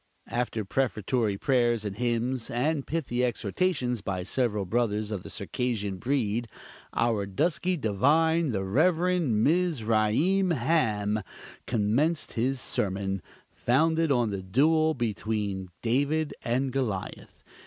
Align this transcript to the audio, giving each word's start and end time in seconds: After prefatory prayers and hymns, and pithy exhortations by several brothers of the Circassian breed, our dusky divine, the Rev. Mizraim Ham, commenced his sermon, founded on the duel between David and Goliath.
After 0.31 0.65
prefatory 0.65 1.37
prayers 1.37 1.85
and 1.85 1.95
hymns, 1.95 2.49
and 2.49 2.87
pithy 2.87 3.23
exhortations 3.23 4.01
by 4.01 4.23
several 4.23 4.65
brothers 4.65 5.11
of 5.11 5.21
the 5.21 5.29
Circassian 5.29 5.97
breed, 5.97 6.47
our 6.91 7.27
dusky 7.27 7.77
divine, 7.77 8.49
the 8.51 8.63
Rev. 8.63 9.21
Mizraim 9.29 10.49
Ham, 10.49 11.21
commenced 11.67 12.33
his 12.33 12.59
sermon, 12.59 13.21
founded 13.51 14.11
on 14.11 14.31
the 14.31 14.41
duel 14.41 14.95
between 14.95 15.69
David 15.83 16.33
and 16.43 16.71
Goliath. 16.73 17.43